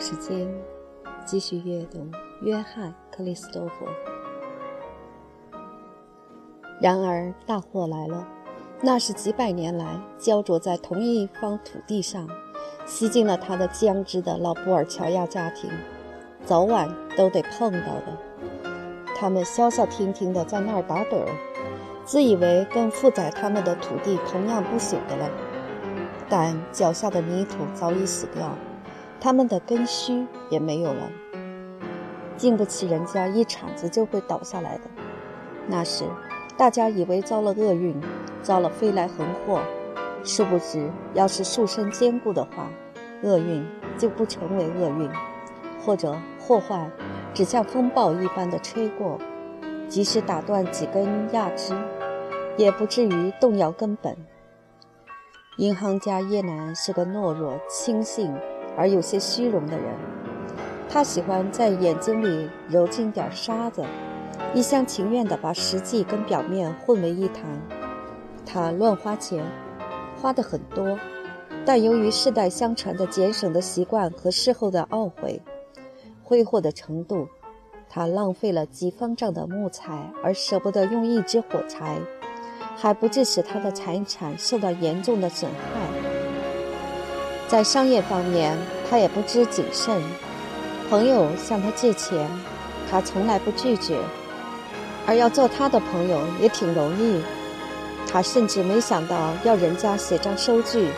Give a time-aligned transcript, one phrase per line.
[0.00, 0.52] 时间，
[1.24, 2.06] 继续阅读
[2.42, 3.86] 约翰·克里斯多夫。
[6.80, 8.26] 然而，大祸来了，
[8.82, 12.28] 那是几百年来焦灼在同一方土地上，
[12.84, 15.70] 吸进了他的僵直的老布尔乔亚家庭，
[16.44, 18.18] 早晚都得碰到的。
[19.16, 21.28] 他们消消停停地在那儿打盹儿，
[22.04, 25.30] 自以为跟负载他们的土地同样不朽的了，
[26.28, 28.54] 但脚下的泥土早已死掉。
[29.26, 31.10] 他们的根须也没有了，
[32.36, 34.84] 经不起人家一铲子就会倒下来的。
[35.66, 36.04] 那时，
[36.56, 38.00] 大家以为遭了厄运，
[38.40, 39.60] 遭了飞来横祸，
[40.22, 42.70] 殊不知，要是树身坚固的话，
[43.24, 43.66] 厄运
[43.98, 45.10] 就不成为厄运，
[45.84, 46.88] 或者祸患
[47.34, 49.18] 只像风暴一般的吹过，
[49.88, 51.74] 即使打断几根桠枝，
[52.56, 54.16] 也不至于动摇根本。
[55.56, 58.32] 银行家叶南是个懦弱、轻信。
[58.76, 59.94] 而有些虚荣的人，
[60.88, 63.84] 他喜欢在眼睛里揉进点沙子，
[64.54, 67.44] 一厢情愿地把实际跟表面混为一谈。
[68.44, 69.44] 他乱花钱，
[70.20, 70.98] 花的很多，
[71.64, 75.42] 但由于世代相传的节省的习惯和事后的懊悔，
[76.22, 77.28] 挥霍的程度，
[77.88, 81.98] 他浪费了几方丈的木材，而舍不得用一支火柴，
[82.76, 86.05] 还不致使他的财产受到严重的损害。
[87.48, 88.58] 在商业方面，
[88.90, 90.02] 他也不知谨慎。
[90.90, 92.28] 朋友向他借钱，
[92.90, 93.94] 他从来不拒绝；
[95.06, 97.22] 而要做他的朋友也挺容易。
[98.08, 100.88] 他甚至没想到要人家写张收据，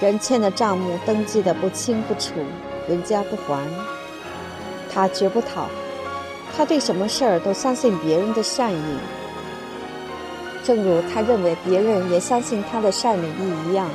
[0.00, 2.32] 人欠的账目登记的不清不楚，
[2.88, 3.66] 人家不还，
[4.92, 5.68] 他绝不讨。
[6.56, 8.98] 他对什么事儿都相信别人的善意，
[10.64, 13.90] 正如他认为别人也相信他的善意一样。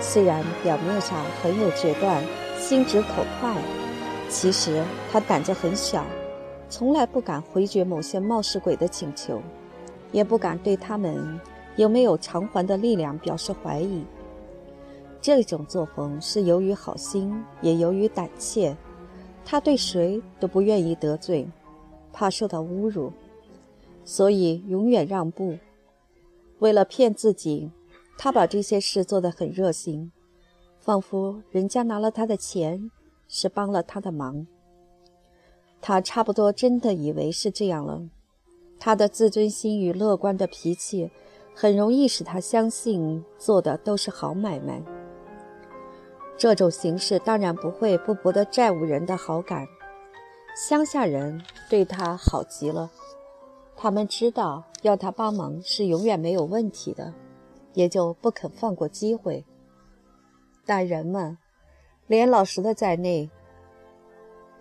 [0.00, 2.24] 虽然表面上很有决断，
[2.58, 3.54] 心直口快，
[4.30, 6.06] 其实他胆子很小，
[6.70, 9.40] 从来不敢回绝某些冒失鬼的请求，
[10.12, 11.38] 也不敢对他们
[11.76, 14.04] 有没有偿还的力量表示怀疑。
[15.20, 18.74] 这种作风是由于好心，也由于胆怯。
[19.44, 21.48] 他对谁都不愿意得罪，
[22.12, 23.12] 怕受到侮辱，
[24.04, 25.58] 所以永远让步。
[26.60, 27.70] 为了骗自己。
[28.20, 30.10] 他把这些事做得很热心，
[30.80, 32.90] 仿佛人家拿了他的钱
[33.28, 34.44] 是帮了他的忙。
[35.80, 38.02] 他差不多真的以为是这样了。
[38.80, 41.12] 他的自尊心与乐观的脾气，
[41.54, 44.82] 很容易使他相信做的都是好买卖。
[46.36, 49.66] 这种形式当然不会不博得债务人的好感，
[50.56, 51.40] 乡下人
[51.70, 52.90] 对他好极了，
[53.76, 57.14] 他们知道要他帮忙是永远没有问题的。
[57.78, 59.44] 也就不肯放过机会。
[60.66, 61.38] 但人们，
[62.08, 63.30] 连老实的在内，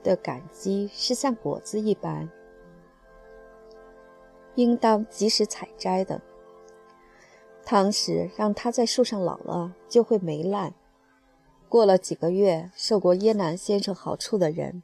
[0.03, 2.29] 的感激是像果子一般，
[4.53, 6.21] 应当及时采摘的。
[7.65, 10.75] 倘使让它在树上老了，就会霉烂。
[11.67, 14.83] 过了几个月，受过耶南先生好处的人，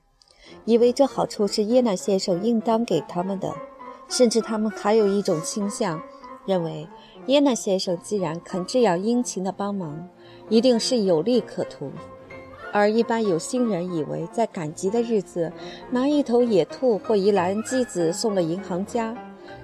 [0.66, 3.56] 以为这好处是耶南先生应当给他们的，
[4.10, 6.02] 甚至他们还有一种倾向，
[6.46, 6.88] 认为。
[7.28, 10.10] 耶纳先生既然肯这样殷勤的帮忙，
[10.50, 11.90] 一定是有利可图。
[12.74, 15.54] 而一般有心人以为，在赶集的日子，
[15.92, 19.16] 拿一头野兔或一篮鸡子送了银行家，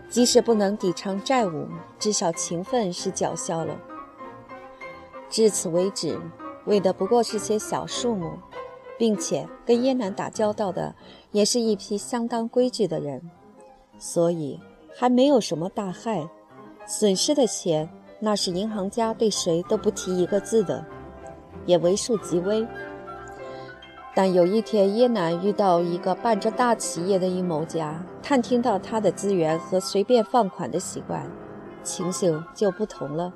[0.09, 1.67] 即使不能抵偿债务，
[1.97, 3.77] 至少情分是缴销了。
[5.29, 6.17] 至此为止，
[6.65, 8.31] 为的不过是些小数目，
[8.97, 10.95] 并且跟耶南打交道的
[11.31, 13.29] 也是一批相当规矩的人，
[13.97, 14.61] 所以
[14.95, 16.29] 还没有什么大害。
[16.91, 17.87] 损失的钱，
[18.19, 20.83] 那是银行家对谁都不提一个字的，
[21.67, 22.65] 也为数极微。
[24.15, 31.29] 但有一天，耶南遇到一个办着大企业的阴谋家，探听到他的资源和随便放款的习惯，
[31.83, 33.31] 情形就不同了。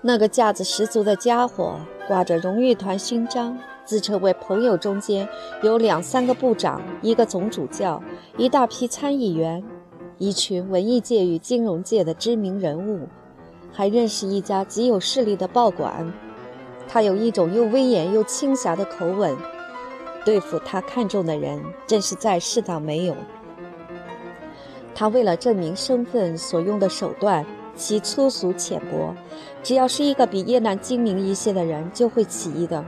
[0.00, 5.28] 那个架子十足的家伙，挂着荣誉团勋章，自称为朋友中间
[5.64, 8.00] 有两三个部长，一个总主教，
[8.36, 9.64] 一大批参议员。
[10.18, 13.06] 一群文艺界与金融界的知名人物，
[13.70, 16.10] 还认识一家极有势力的报馆。
[16.88, 19.36] 他有一种又威严又轻侠的口吻，
[20.24, 23.14] 对付他看中的人，真是在世当没有。
[24.94, 29.14] 他为了证明身份所用的手段，其粗俗浅薄，
[29.62, 32.82] 只要是一个比叶南精明一些的人，就会起疑的。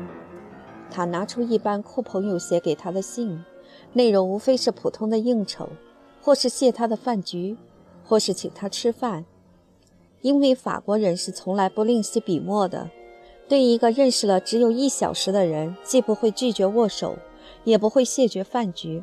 [0.90, 3.44] 他拿出一般酷朋友写给他的信，
[3.92, 5.69] 内容无非是普通的应酬。
[6.20, 7.56] 或是谢他的饭局，
[8.05, 9.25] 或是请他吃饭，
[10.20, 12.91] 因为法国人是从来不吝惜笔墨的，
[13.49, 17.17] 对一个认识了只有一小时的人，既不会拒绝握手，
[17.65, 19.03] 也不会谢绝饭局，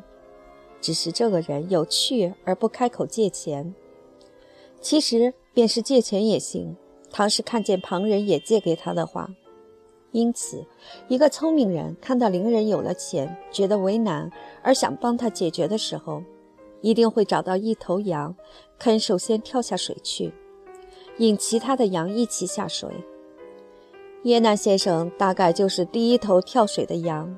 [0.80, 3.74] 只是这个人有趣而不开口借钱。
[4.80, 6.76] 其实，便是借钱也行。
[7.08, 9.30] 倘是看见旁人也借给他的话，
[10.10, 10.66] 因此，
[11.08, 14.30] 一个聪明人看到邻人有了钱，觉得为难
[14.62, 16.22] 而想帮他解决的时候，
[16.80, 18.34] 一定会找到一头羊，
[18.78, 20.32] 肯首先跳下水去，
[21.18, 22.88] 引其他的羊一起下水。
[24.24, 27.36] 耶南先生大概就是第一头跳水的羊，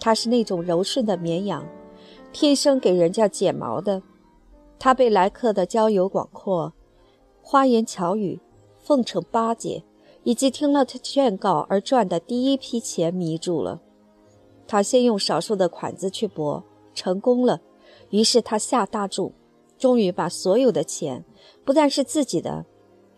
[0.00, 1.66] 他是那种柔顺的绵羊，
[2.32, 4.02] 天生给人家剪毛的。
[4.78, 6.72] 他被来客的交友广阔、
[7.42, 8.40] 花言巧语、
[8.78, 9.82] 奉承巴结，
[10.22, 13.80] 以及听了他劝告而赚的第一批钱迷住了。
[14.68, 16.62] 他先用少数的款子去搏，
[16.94, 17.60] 成功了，
[18.10, 19.32] 于是他下大注，
[19.78, 21.24] 终于把所有的钱，
[21.64, 22.64] 不但是自己的，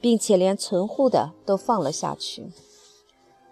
[0.01, 2.51] 并且连存户的都放了下去。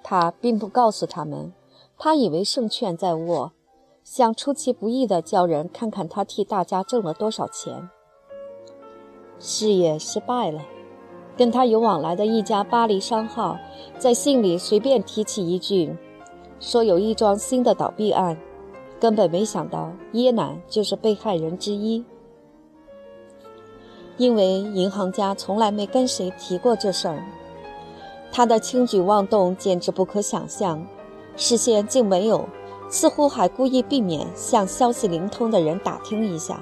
[0.02, 1.52] 他并不告诉他们，
[1.96, 3.52] 他以为胜券在握，
[4.02, 7.88] 想出其不意地叫人看看他替大家挣了多少钱。
[9.38, 10.62] 事业失败了，
[11.37, 13.56] 跟他有往来的一家巴黎商号
[13.99, 15.94] 在信里随便提起一句，
[16.58, 18.37] 说有一桩新的倒闭案，
[19.00, 22.05] 根本没想到耶南就是被害人之一，
[24.17, 27.23] 因为银行家从来没跟谁提过这事儿。
[28.33, 30.85] 他的轻举妄动简直不可想象，
[31.37, 32.49] 事先竟没有，
[32.91, 36.61] 似乎还故意避免向消息灵通的人打听一下，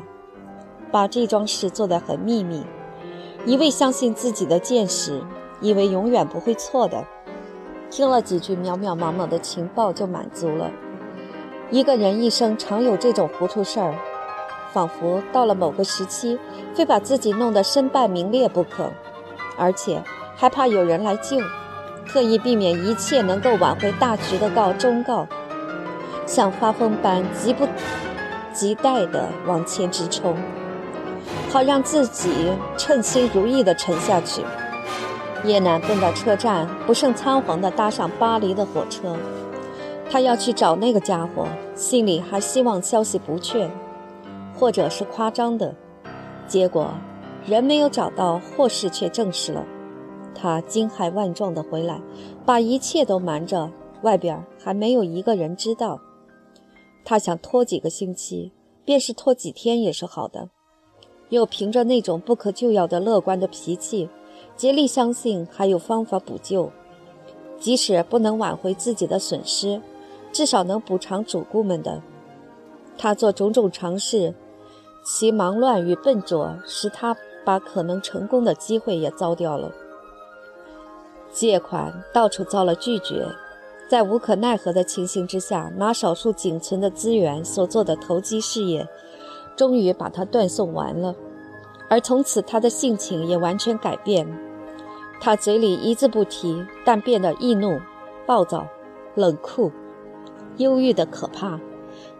[0.92, 2.62] 把这桩事做得很秘密。
[3.46, 5.22] 一味相信自己的见识，
[5.60, 7.04] 以为永远不会错的，
[7.90, 10.70] 听了几句渺渺茫茫的情报就满足了。
[11.70, 13.94] 一个人一生常有这种糊涂事儿，
[14.72, 16.38] 仿佛到了某个时期，
[16.74, 18.90] 非把自己弄得身败名裂不可，
[19.58, 20.02] 而且。
[20.38, 21.38] 还怕有人来救，
[22.06, 25.26] 特意避免一切能够挽回大局的告忠告，
[26.26, 27.66] 像发疯般急不
[28.52, 30.36] 及待地往前直冲，
[31.48, 34.42] 好让自己称心如意地沉下去。
[35.42, 39.16] 叶楠奔到车站，不胜仓皇地搭上巴黎的火车，
[40.08, 43.70] 他要去找那个家伙，心里还希望消息不确，
[44.54, 45.74] 或者是夸张的。
[46.46, 46.92] 结果
[47.44, 49.64] 人没有找到，祸事却证实了。
[50.34, 52.00] 他惊骇万状地回来，
[52.44, 53.70] 把一切都瞒着，
[54.02, 56.00] 外边还没有一个人知道。
[57.04, 58.52] 他想拖几个星期，
[58.84, 60.50] 便是拖几天也是好的。
[61.30, 64.08] 又凭着那种不可救药的乐观的脾气，
[64.56, 66.70] 竭力相信还有方法补救，
[67.58, 69.80] 即使不能挽回自己的损失，
[70.36, 72.02] 至少能补偿主顾们的。
[72.98, 74.34] 他做种种尝试，
[75.02, 79.72] 其忙乱与笨拙，使他把可能成功的机会也糟掉了。
[81.32, 83.26] 借款到处遭了拒绝，
[83.88, 88.86] 在无可奈何的情形之下，拿少数仅存的资源所做的投机事业，
[89.56, 91.14] 终于把他断送完了。
[91.88, 94.28] 而从此，他的性情也完全改变。
[95.18, 97.80] 他嘴里一字不提，但变得易怒、
[98.26, 98.66] 暴躁、
[99.14, 99.72] 冷酷、
[100.58, 101.60] 忧郁的可怕。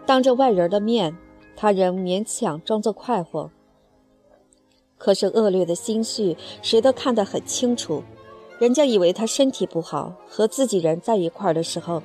[0.05, 1.17] 当着外人的面，
[1.55, 3.49] 他仍勉强装作快活，
[4.97, 8.03] 可是恶劣的心绪，谁都看得很清楚。
[8.59, 12.01] 人家以为他身体不好，和自己人在一块儿的时候，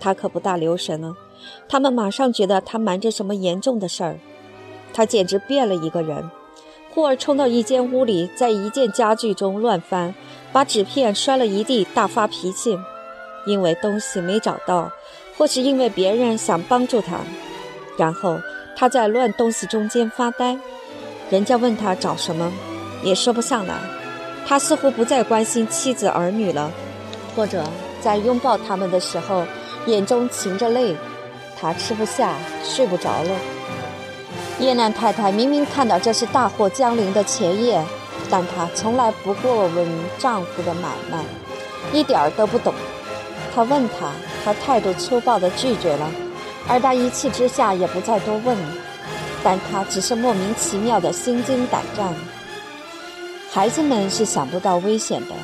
[0.00, 1.16] 他可不大留神呢。
[1.68, 4.18] 他们马上觉得他瞒着什么严重的事儿，
[4.94, 6.30] 他简直变了一个人。
[6.94, 10.14] 忽而冲到一间屋里，在一件家具中乱翻，
[10.52, 12.78] 把纸片摔了一地，大发脾气，
[13.46, 14.92] 因为东西没找到，
[15.42, 17.16] 或是因为别人想帮助他。
[17.96, 18.38] 然后
[18.76, 20.56] 他在乱东西中间发呆，
[21.30, 22.52] 人家问他找什么，
[23.02, 23.74] 也说不上来。
[24.46, 26.70] 他似乎不再关心妻子儿女了，
[27.34, 27.64] 或者
[28.00, 29.44] 在拥抱他们的时候，
[29.86, 30.96] 眼中噙着泪。
[31.60, 33.30] 他吃不下，睡不着了。
[34.60, 37.84] 叶南太太明明看到这是大祸将临的前夜，
[38.30, 39.88] 但她从来不过问
[40.20, 41.24] 丈夫的买卖，
[41.92, 42.72] 一点儿都不懂。
[43.54, 44.10] 他问他，
[44.44, 46.08] 他态度粗暴地拒绝了，
[46.68, 48.56] 而他一气之下也不再多问，
[49.44, 52.14] 但他只是莫名其妙的心惊胆战。
[53.50, 55.34] 孩子们是想不到危险的。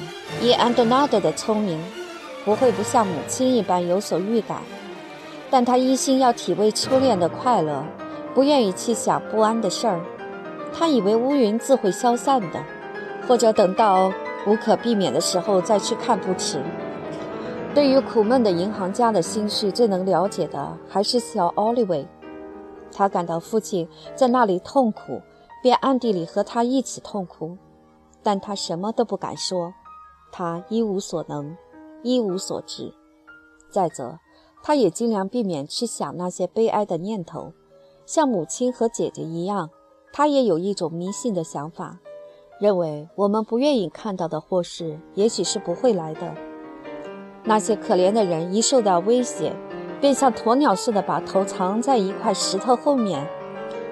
[0.41, 1.79] 以安多纳德的聪明，
[2.45, 4.59] 不会不像母亲一般有所预感，
[5.51, 7.85] 但他一心要体味初恋的快乐，
[8.35, 10.01] 不愿意去想不安的事儿。
[10.73, 12.63] 他以为乌云自会消散的，
[13.27, 14.13] 或者等到
[14.47, 16.63] 无可避免的时候再去看不迟。
[17.75, 22.07] 对于苦闷的银行家的心绪，最能了解的还是小奥利维。
[22.91, 25.21] 他感到父亲在那里痛苦，
[25.63, 27.57] 便暗地里和他一起痛苦。
[28.21, 29.73] 但他什么都不敢说，
[30.33, 31.57] 他一无所能，
[32.03, 32.93] 一无所知。
[33.71, 34.19] 再则，
[34.63, 37.53] 他也尽量避免去想那些悲哀的念头。
[38.05, 39.71] 像母亲和姐姐一样，
[40.13, 42.01] 他也有一种迷信的想法，
[42.59, 46.48] 认为我们不愿意看到的祸事，也许是不会来的。
[47.45, 49.53] 那些可怜的人一受到威胁，
[50.01, 53.27] 便像鸵鸟似的把头藏在一块石头后面，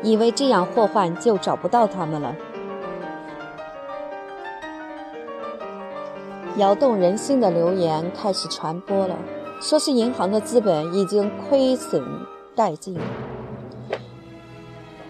[0.03, 2.35] 以为这样祸患就找不到他们了。
[6.59, 9.17] 摇动人心的流言开始传播了，
[9.61, 12.03] 说是银行的资本已经亏损
[12.57, 12.99] 殆尽。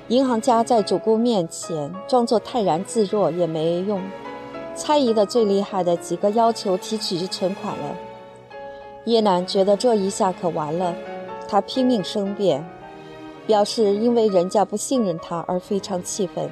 [0.09, 4.01] 银行家在主顾面前装作泰然自若也没用，
[4.75, 7.97] 猜疑的最厉害的几个要求提取存款了。
[9.07, 10.93] 叶楠觉得这一下可完了，
[11.49, 12.69] 他拼命申辩，
[13.47, 16.51] 表示因为人家不信任他而非常气愤，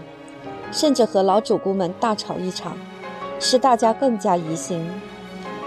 [0.70, 2.76] 甚至和老主顾们大吵一场。
[3.40, 4.88] 使大家更加疑心，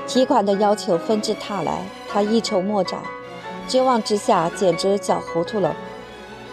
[0.07, 3.01] 提款的要求纷至沓来，他一筹莫展，
[3.67, 5.75] 绝望之下简直搅糊涂了。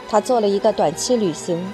[0.08, 1.64] 他做了一个短期旅行，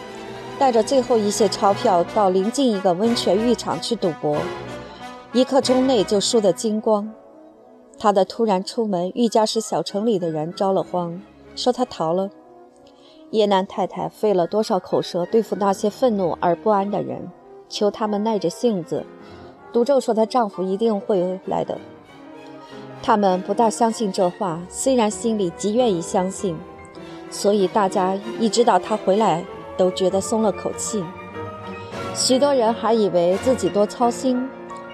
[0.58, 4.36] 带着最后一些钞票到临近一个温泉浴场去赌博，
[5.32, 7.10] 一刻钟内就输得精光。
[8.00, 11.20] 他的突然出门，愈加使小城里的人着了慌，
[11.54, 12.30] 说他逃了。
[13.30, 17.30] 叶南太太费了多少口舌对付那些愤怒而不安的人。
[17.68, 19.04] 求他们耐着性子，
[19.70, 21.78] 赌咒说她丈夫一定会来的。
[23.02, 26.56] 他们不大相信这话，虽然心里极愿意相信，
[27.30, 29.44] 所以大家一知道他回来，
[29.76, 31.04] 都觉得松了口气。
[32.14, 34.48] 许多人还以为自己多操心，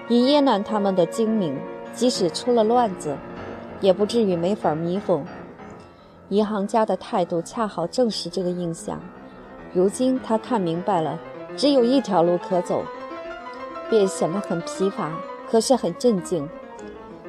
[0.09, 1.57] 以叶南他们的精明，
[1.97, 3.17] 即使出了乱子，
[3.81, 5.23] 也不至于没法弥补。
[6.29, 9.01] 银行家的态度恰好证实这个印象。
[9.73, 11.19] 如今他看明白了。
[11.55, 12.83] 只有一条路可走，
[13.89, 15.11] 便显得很疲乏，
[15.49, 16.47] 可是很镇静。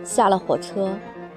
[0.05, 0.91] 下了火车，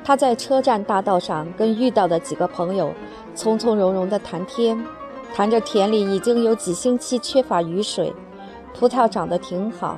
[0.04, 2.94] 他在车站大道上跟遇到的几个朋友
[3.34, 4.78] 从从容容地谈天，
[5.34, 8.14] 谈着田里已经有几星期缺乏雨水，
[8.78, 9.98] 葡萄长得挺好，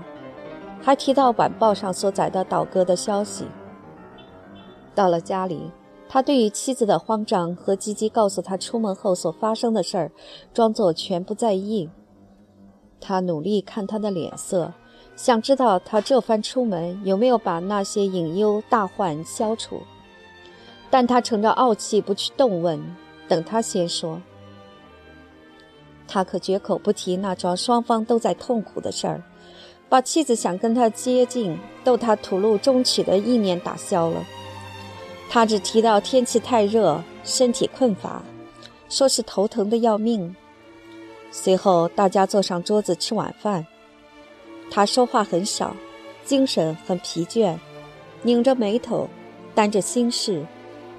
[0.84, 3.46] 还提到晚报上所载的倒戈的消息。
[4.94, 5.72] 到了家里，
[6.10, 10.12] 他对于妻子的慌张和吉吉告诉他出门后所发生的事儿，
[10.54, 11.90] 装作全不在意。
[13.00, 14.74] 他努力看他的脸色，
[15.16, 19.82] 想知道他这番出门有没有把那些隐忧大患消除。
[20.90, 22.80] 但他乘着傲气不去动问，
[23.28, 24.22] 等他先说。
[26.08, 29.24] 他可绝口不提那桩双方都在痛苦的事儿，
[29.94, 34.26] 把妻子想跟他接近、逗他吐露衷曲的意念打消了。
[35.30, 38.24] 他只提到天气太热，身体困乏，
[38.90, 40.36] 说是头疼的要命。
[41.30, 43.68] 随后，大家坐上桌子吃晚饭。
[44.72, 45.76] 他说话很少，
[46.26, 47.56] 精神很疲倦，
[48.24, 49.08] 拧着眉头，
[49.54, 50.44] 担着心事，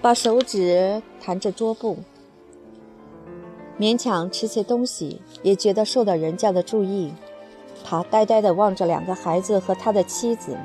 [0.00, 1.98] 把手指弹着桌布，
[3.76, 7.12] 勉强吃些东西，也觉得受到人家的注意。
[7.84, 10.56] 他呆呆地望着两个孩子和他的妻子。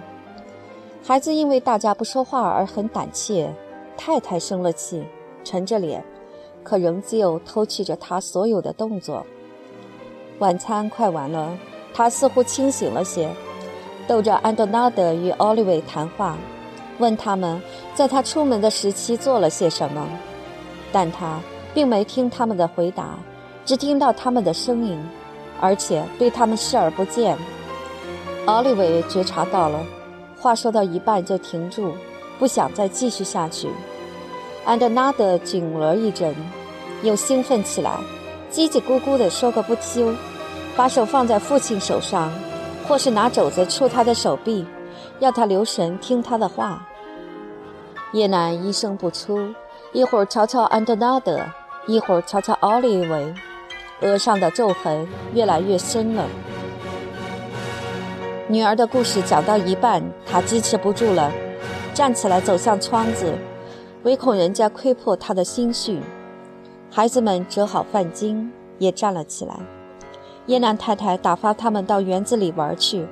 [1.03, 3.53] 孩子因为大家不说话而很胆怯，
[3.97, 5.03] 太太生了气，
[5.43, 6.03] 沉着脸，
[6.63, 9.25] 可仍旧偷取着他所有的动作。
[10.39, 11.57] 晚餐快完了，
[11.93, 13.29] 他似乎清醒了些，
[14.07, 16.37] 逗着安德纳德与奥利维谈话，
[16.99, 17.61] 问他们
[17.93, 20.07] 在他出门的时期做了些什么，
[20.91, 21.41] 但他
[21.73, 23.17] 并没听他们的回答，
[23.65, 24.97] 只听到他们的声音，
[25.61, 27.37] 而且对他们视而不见。
[28.45, 29.79] 奥利维觉察到了，
[30.39, 31.93] 话说到一半就停住，
[32.39, 33.69] 不想再继续下去。
[34.65, 36.35] 安德纳德紧了一阵，
[37.03, 37.91] 又兴奋起来。
[38.51, 40.13] 叽叽咕咕地说个不休，
[40.75, 42.31] 把手放在父亲手上，
[42.87, 44.65] 或是拿肘子触他的手臂，
[45.19, 46.83] 要他留神听他的话。
[48.13, 49.53] 叶楠一声不出，
[49.93, 51.39] 一会儿瞧瞧安德纳德，
[51.85, 53.33] 一会儿瞧瞧奥利维，
[54.01, 56.25] 额上的皱痕越来越深了。
[58.47, 61.31] 女儿的故事讲到一半，她支持不住了，
[61.93, 63.33] 站起来走向窗子，
[64.03, 65.99] 唯恐人家窥破她的心绪。
[66.89, 69.59] 孩子们折好饭巾，也站了起来。
[70.47, 73.07] 叶楠太太打发他们到园子里玩去。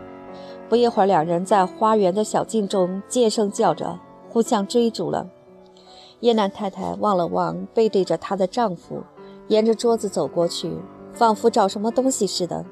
[0.68, 5.28] 不一会儿，两人在花园的小径中尖声叫着，互相追逐了。
[6.22, 9.04] 叶楠太太望了望背对着她的丈夫，
[9.48, 10.78] 沿着桌子走过去，
[11.14, 12.66] 仿佛找什么东西似的。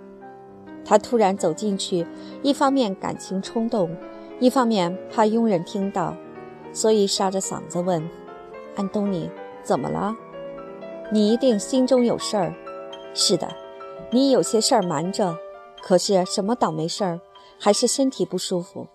[0.84, 2.06] 他突然走进去，
[2.44, 3.96] 一方面感情冲动，
[4.40, 6.16] 一方面怕佣人听到，
[6.72, 8.08] 所以沙着嗓子问
[8.76, 9.30] ：“安东尼，
[9.64, 10.16] 怎么了？”
[11.12, 12.54] 你一定心中有事儿，
[13.14, 13.48] 是的，
[14.12, 15.36] 你有些事儿瞒着。
[15.82, 17.20] 可是什么倒霉事儿？
[17.60, 18.88] 还是身体不舒服？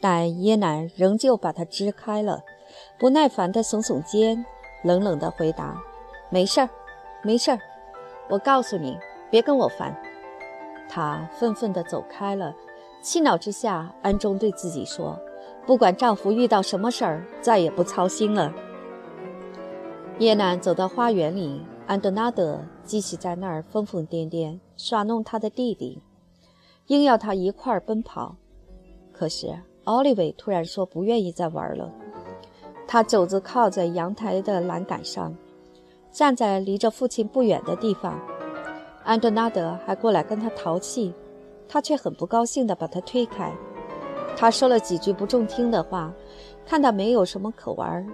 [0.00, 2.40] 但耶南仍旧把他支开了，
[2.98, 4.46] 不耐烦地耸耸肩，
[4.82, 5.82] 冷冷地回答
[6.30, 6.70] ：“没事儿，
[7.22, 7.58] 没事儿。
[8.28, 8.96] 我告诉你，
[9.30, 9.94] 别跟我烦。”
[10.88, 12.54] 她愤愤地走开了。
[13.02, 15.18] 气恼之下，暗中对自己说
[15.66, 18.52] ：“不管丈夫遇到什么事儿，再也不操心了。”
[20.18, 26.02] 叶楠走到花园里，安德纳德继续在那儿疯疯癫癫耍弄他的弟弟，
[26.88, 28.36] 硬要他一块儿奔跑。
[29.12, 31.90] 可是奥利维突然说不愿意再玩了。
[32.86, 35.34] 他肘子靠在阳台的栏杆上，
[36.12, 38.18] 站在离着父亲不远的地方。
[39.04, 41.14] 安德纳德还过来跟他淘气。
[41.72, 43.52] 他却很不高兴地把他推开。
[44.36, 46.12] 他说了几句不中听的话，
[46.66, 48.04] 看到没有什么可玩，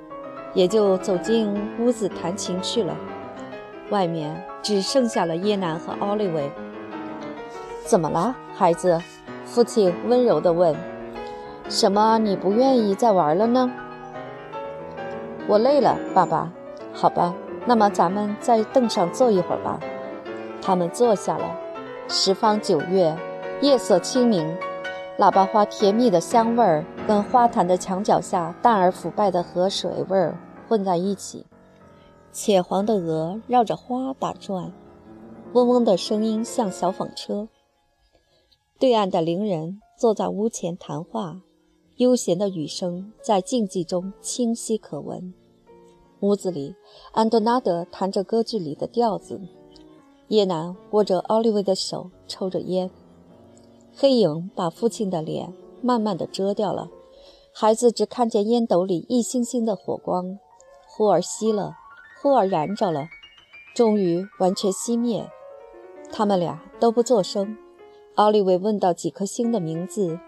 [0.53, 1.50] 也就走进
[1.81, 2.95] 屋子弹琴去了。
[3.88, 6.50] 外面只剩下了耶南和奥利维。
[7.87, 9.00] 怎么了，孩子？
[9.47, 10.76] 父亲温柔地问。
[11.71, 12.19] 什么？
[12.19, 13.73] 你不愿意再玩了呢？
[15.49, 16.53] 我累了，爸爸。
[16.93, 17.35] 好吧，
[17.67, 19.81] 那么咱们在凳上坐一会儿吧。
[20.63, 21.59] 他们坐下了。
[22.09, 23.17] 十方九月。
[23.63, 24.55] 夜色清明，
[25.19, 31.47] 喇叭花甜蜜的香味儿跟花坛的墙角下淡而腐败的河水味儿混在一起。
[32.33, 34.75] 浅黄的鹅绕着花打转，
[35.55, 37.49] 嗡嗡的声音像小纺车。
[38.79, 41.41] 对岸的邻人坐在屋前谈话，
[41.97, 45.33] 悠闲的雨声在静寂中清晰可闻。
[46.21, 46.75] 屋子里，
[47.13, 49.41] 安德纳德弹着歌剧里的调子，
[50.29, 52.91] 叶楠握着奥利维的手，抽着烟。
[53.95, 55.52] 黑影把父亲的脸
[55.83, 56.89] 慢慢的遮掉了，
[57.52, 60.39] 孩子只看见烟斗里一星星的火光，
[60.87, 61.75] 忽而熄了，
[62.21, 63.09] 忽而燃着了，
[63.75, 65.29] 终于完全熄灭。
[66.11, 67.57] 他们俩都不作声。
[68.15, 70.19] 奥利维问到几颗星的名字，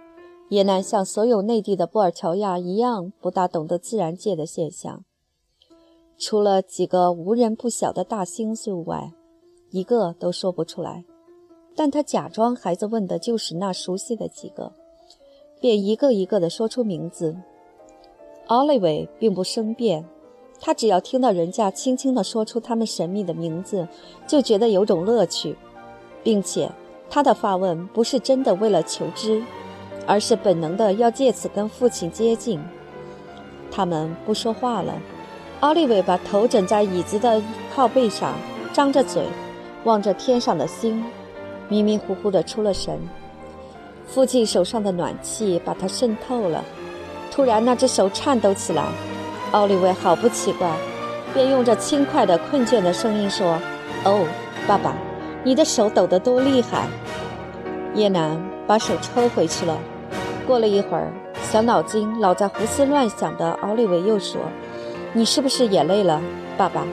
[0.50, 5.04] 也难像所有内地的布尔乔亚一样，不大懂得自然界的现象。
[6.18, 9.12] 除了几个无人不晓的大星宿外，
[9.70, 11.04] 一个都说不出来。
[11.76, 14.72] 但他假装孩子问的就是那熟悉的几个，
[15.60, 17.36] 便一个一个地说出名字。
[18.48, 20.04] 奥利维并不生变，
[20.60, 23.86] 他只要听到人家轻轻地说出他们神秘的名字，
[24.26, 25.56] 就觉得有种乐趣，
[26.24, 26.68] 并且
[27.08, 29.40] 他的发问不是真的为了求知，
[30.04, 32.60] 而是本能的要借此跟父亲接近。
[33.70, 35.00] 他们不说话了，
[35.60, 37.42] 奥利维把头枕在椅子的
[37.74, 38.34] 靠背上，
[38.72, 39.24] 张着嘴，
[39.82, 41.04] 望着天上的星。
[41.68, 42.96] 迷迷糊糊的出了神，
[44.06, 46.64] 父亲手上的暖气把他渗透了。
[47.32, 48.84] 突然，那只手颤抖起来。
[49.50, 50.70] 奥利维毫不奇怪，
[51.34, 53.58] 便用着轻快的、困倦的声音说
[54.06, 54.24] ：“哦，
[54.68, 54.94] 爸爸，
[55.42, 56.86] 你的手抖得多厉害！”
[57.94, 59.76] 叶楠把手抽回去了。
[60.46, 61.12] 过了一会儿，
[61.50, 64.40] 小脑筋老在胡思乱想的奥利维又说
[65.12, 66.20] ：“你是不是也累了，
[66.56, 66.86] 爸爸？”“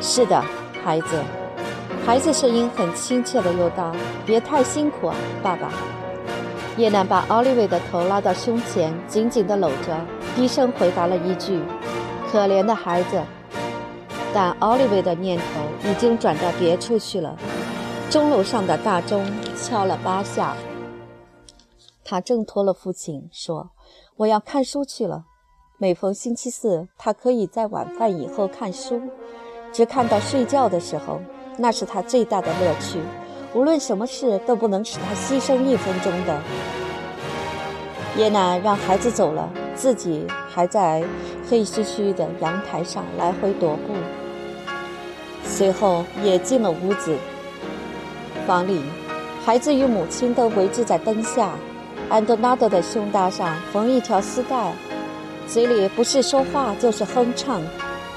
[0.00, 0.42] 是的，
[0.84, 1.22] 孩子。”
[2.06, 5.70] 孩子声音很亲切的又道：“别太辛苦啊，爸爸。”
[6.78, 9.98] 叶楠把奥利维的头拉到胸前，紧紧地搂着，
[10.36, 11.60] 低声回答了一句
[12.30, 13.20] ：“可怜的孩子。”
[14.32, 17.36] 但奥利维的念头已经转到别处去了。
[18.10, 20.54] 钟楼上的大钟敲了八下，
[22.04, 23.70] 他挣脱了父亲，说
[24.18, 25.24] ：“我要看书去了。
[25.78, 29.00] 每逢星期四，他可以在晚饭以后看书，
[29.72, 31.20] 只看到睡觉的时候。”
[31.58, 32.98] 那是他最大的乐趣，
[33.54, 36.38] 无论什么事都不能使他牺牲一分钟的。
[38.14, 41.02] 爷奶让孩子走了，自己还在
[41.48, 43.94] 黑黢黢的阳台上来回踱步。
[45.44, 47.16] 随后也进了屋子。
[48.46, 48.82] 房里，
[49.42, 51.52] 孩子与母亲都围坐在灯下，
[52.10, 54.74] 安德纳德的胸搭上缝一条丝带，
[55.46, 57.62] 嘴里不是说话就是哼唱，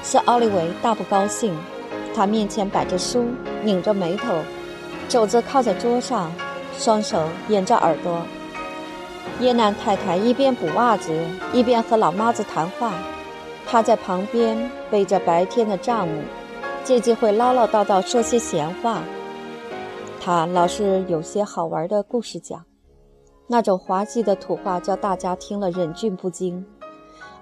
[0.02, 1.56] 使奥利维大不高兴。
[2.12, 3.24] 他面前摆着书，
[3.62, 4.34] 拧着眉头，
[5.08, 6.32] 肘子靠在桌上，
[6.76, 8.20] 双手掩着耳朵。
[9.38, 12.92] 耶南太太一边补袜子，一边和老妈子谈话。
[13.64, 16.20] 他在旁边背着白天的账目，
[16.82, 19.02] 借机会唠唠叨叨说些闲话。
[20.20, 22.64] 他老是有些好玩的故事讲，
[23.46, 26.66] 那种滑稽的土话叫大家听了忍俊不禁。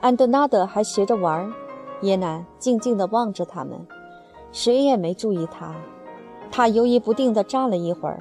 [0.00, 1.52] 安德纳德还学着玩，
[2.02, 3.84] 耶南静静地望着他们。
[4.52, 5.74] 谁也没注意他，
[6.52, 8.18] 他犹豫不定地站了一会儿，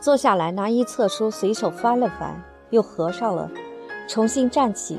[0.00, 3.50] 坐下来拿一册书随手翻了翻，又合上了，
[4.06, 4.98] 重新站起。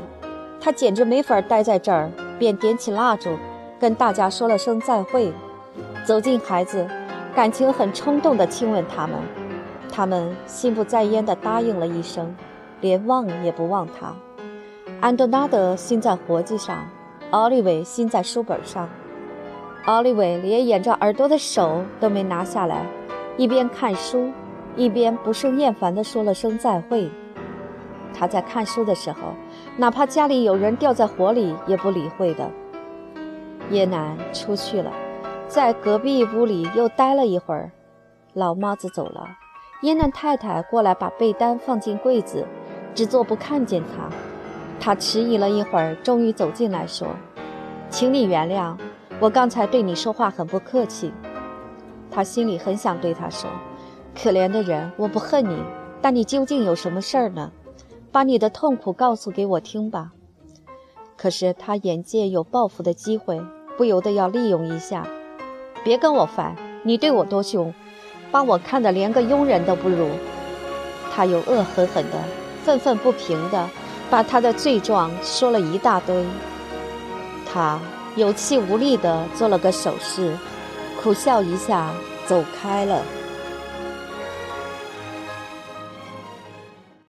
[0.59, 2.09] 他简直没法待在这儿，
[2.39, 3.29] 便点起蜡烛，
[3.79, 5.31] 跟大家说了声再会，
[6.03, 6.87] 走近孩子，
[7.35, 9.19] 感情很冲动地亲吻他们。
[9.91, 12.35] 他们心不在焉地答应了一声，
[12.81, 14.11] 连望也不望他。
[15.01, 16.87] 安德拉德心在活计上，
[17.31, 18.89] 奥利维心在书本上。
[19.85, 22.85] 奥利维连掩着耳朵的手都没拿下来，
[23.37, 24.31] 一边看书，
[24.75, 27.09] 一边不胜厌烦地说了声再会。
[28.13, 29.19] 他在看书的时候，
[29.77, 32.49] 哪怕家里有人掉在火里，也不理会的。
[33.69, 34.91] 叶楠出去了，
[35.47, 37.71] 在隔壁屋里又待了一会儿。
[38.33, 39.27] 老妈子走了，
[39.81, 42.45] 叶楠太太过来把被单放进柜子，
[42.95, 44.09] 只做不看见他。
[44.79, 47.07] 他迟疑了一会儿，终于走进来说
[47.89, 48.75] ：“请你原谅。”
[49.19, 51.13] 我刚才对你说话很不客气，
[52.11, 53.49] 他心里很想对他说
[54.13, 55.57] ：“可怜的人，我不恨你，
[56.01, 57.51] 但你究竟有什么事儿呢？
[58.11, 60.11] 把你的痛苦告诉给我听吧。”
[61.17, 63.41] 可是他眼见有报复的机会，
[63.77, 65.07] 不由得要利用一下。
[65.83, 67.73] 别跟我烦，你对我多凶，
[68.31, 70.09] 把我看得连个佣人都不如。
[71.13, 72.21] 他又恶狠狠的、
[72.63, 73.69] 愤愤不平的
[74.09, 76.25] 把他的罪状说了一大堆。
[77.45, 77.79] 他。
[78.15, 80.37] 有气无力地做了个手势，
[81.03, 81.91] 苦笑一下，
[82.25, 83.01] 走开了。